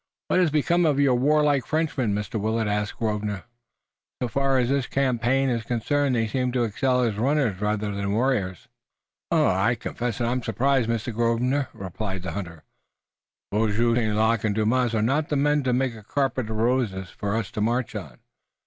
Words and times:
"What 0.29 0.39
has 0.39 0.49
become 0.49 0.83
of 0.87 0.99
your 0.99 1.13
warlike 1.13 1.63
Frenchmen, 1.67 2.11
Mr. 2.15 2.39
Willet?" 2.41 2.67
asked 2.67 2.97
Grosvenor. 2.97 3.43
"So 4.19 4.29
far 4.29 4.57
as 4.57 4.69
this 4.69 4.87
campaign 4.87 5.47
is 5.51 5.61
concerned 5.61 6.15
they 6.15 6.25
seem 6.25 6.51
to 6.53 6.63
excel 6.63 7.01
as 7.03 7.17
runners 7.17 7.61
rather 7.61 7.91
than 7.93 8.13
warriors." 8.13 8.67
"I 9.29 9.75
confess 9.75 10.17
that 10.17 10.27
I'm 10.27 10.41
surprised, 10.41 10.89
Mr. 10.89 11.13
Grosvenor," 11.13 11.67
replied 11.71 12.23
the 12.23 12.31
hunter. 12.31 12.63
"Beaujeu, 13.51 13.93
St. 13.93 14.15
Luc 14.15 14.43
and 14.43 14.55
Dumas 14.55 14.95
are 14.95 15.03
not 15.03 15.29
the 15.29 15.35
men 15.35 15.61
to 15.65 15.71
make 15.71 15.93
a 15.93 16.01
carpet 16.01 16.49
of 16.49 16.57
roses 16.57 17.11
for 17.11 17.35
us 17.35 17.51
to 17.51 17.61
march 17.61 17.93
on. 17.95 18.17